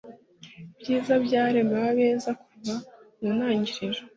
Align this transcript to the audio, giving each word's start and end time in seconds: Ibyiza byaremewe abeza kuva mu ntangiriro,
Ibyiza 0.73 1.13
byaremewe 1.25 1.87
abeza 1.93 2.31
kuva 2.41 2.75
mu 3.19 3.29
ntangiriro, 3.37 4.01